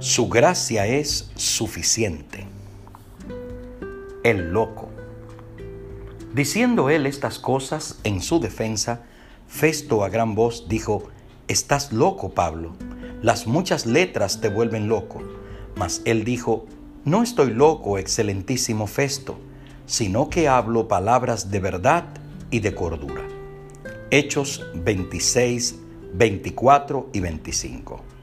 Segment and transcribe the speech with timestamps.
[0.00, 2.46] Su gracia es suficiente.
[4.24, 4.88] El loco.
[6.32, 9.02] Diciendo él estas cosas en su defensa,
[9.46, 11.10] Festo a gran voz dijo,
[11.48, 12.72] Estás loco, Pablo.
[13.20, 15.20] Las muchas letras te vuelven loco.
[15.76, 16.64] Mas él dijo,
[17.04, 19.38] No estoy loco, excelentísimo Festo,
[19.84, 22.06] sino que hablo palabras de verdad
[22.50, 23.28] y de cordura.
[24.10, 25.74] Hechos 26,
[26.14, 28.19] 24 y 25.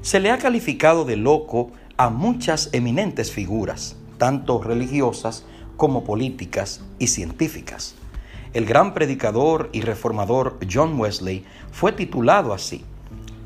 [0.00, 5.44] Se le ha calificado de loco a muchas eminentes figuras, tanto religiosas
[5.76, 7.94] como políticas y científicas.
[8.52, 12.84] El gran predicador y reformador John Wesley fue titulado así.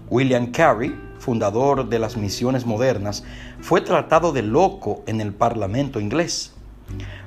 [0.08, 3.24] William Carey, fundador de las misiones modernas,
[3.60, 6.52] fue tratado de loco en el Parlamento inglés.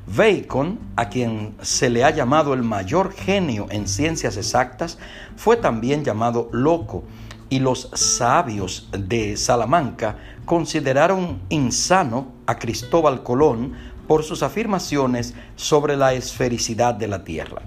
[0.07, 4.97] Bacon, a quien se le ha llamado el mayor genio en ciencias exactas,
[5.35, 7.03] fue también llamado loco
[7.49, 13.73] y los sabios de Salamanca consideraron insano a Cristóbal Colón
[14.07, 17.61] por sus afirmaciones sobre la esfericidad de la Tierra.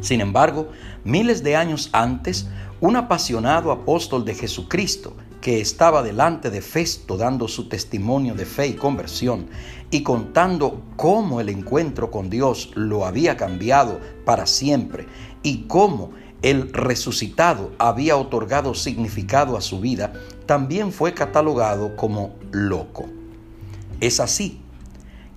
[0.00, 0.68] Sin embargo,
[1.04, 2.48] miles de años antes,
[2.80, 8.68] un apasionado apóstol de Jesucristo, que estaba delante de Festo dando su testimonio de fe
[8.68, 9.48] y conversión
[9.90, 15.06] y contando cómo el encuentro con Dios lo había cambiado para siempre
[15.42, 20.12] y cómo el resucitado había otorgado significado a su vida,
[20.46, 23.06] también fue catalogado como loco.
[24.00, 24.62] Es así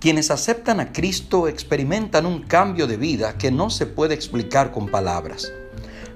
[0.05, 4.87] quienes aceptan a Cristo experimentan un cambio de vida que no se puede explicar con
[4.87, 5.51] palabras.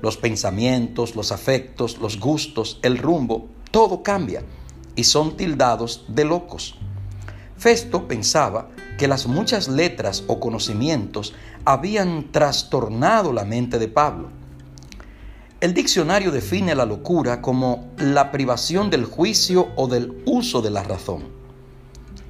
[0.03, 4.43] Los pensamientos, los afectos, los gustos, el rumbo, todo cambia
[4.95, 6.75] y son tildados de locos.
[7.57, 11.33] Festo pensaba que las muchas letras o conocimientos
[11.65, 14.29] habían trastornado la mente de Pablo.
[15.61, 20.83] El diccionario define la locura como la privación del juicio o del uso de la
[20.83, 21.23] razón.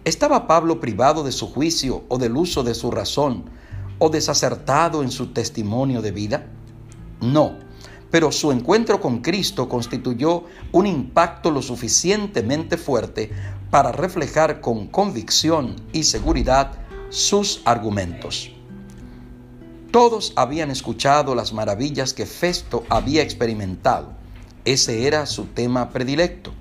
[0.03, 3.45] ¿Estaba Pablo privado de su juicio o del uso de su razón
[4.00, 6.47] o desacertado en su testimonio de vida?
[7.22, 7.59] No,
[8.09, 13.31] pero su encuentro con Cristo constituyó un impacto lo suficientemente fuerte
[13.69, 16.72] para reflejar con convicción y seguridad
[17.09, 18.53] sus argumentos.
[19.91, 24.13] Todos habían escuchado las maravillas que Festo había experimentado.
[24.63, 26.53] Ese era su tema predilecto.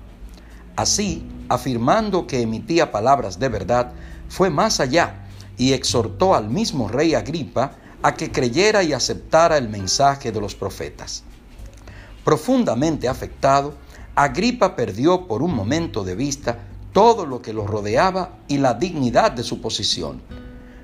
[0.75, 3.91] Así, afirmando que emitía palabras de verdad,
[4.29, 5.27] fue más allá
[5.59, 10.55] y exhortó al mismo rey Agripa a que creyera y aceptara el mensaje de los
[10.55, 11.23] profetas.
[12.25, 13.75] Profundamente afectado,
[14.15, 16.57] Agripa perdió por un momento de vista
[16.93, 20.38] todo lo que lo rodeaba y la dignidad de su posición.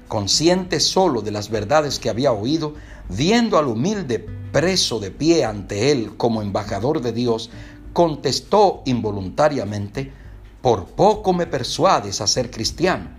[0.07, 2.75] Consciente solo de las verdades que había oído,
[3.09, 4.19] viendo al humilde
[4.51, 7.49] preso de pie ante él como embajador de Dios,
[7.93, 10.13] contestó involuntariamente,
[10.61, 13.09] por poco me persuades a ser cristiano.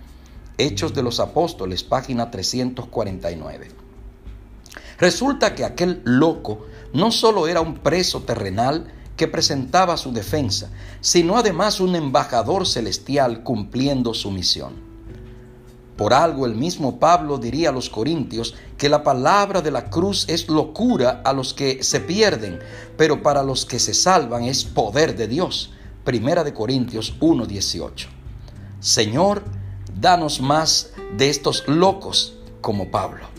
[0.59, 3.69] Hechos de los Apóstoles, página 349.
[4.99, 10.71] Resulta que aquel loco no solo era un preso terrenal que presentaba su defensa,
[11.01, 14.86] sino además un embajador celestial cumpliendo su misión.
[15.97, 20.27] Por algo el mismo Pablo diría a los corintios que la palabra de la cruz
[20.29, 22.59] es locura a los que se pierden,
[22.97, 25.73] pero para los que se salvan es poder de Dios.
[26.05, 28.09] Primera de Corintios 1:18.
[28.81, 29.43] Señor,
[29.99, 33.36] danos más de estos locos como Pablo.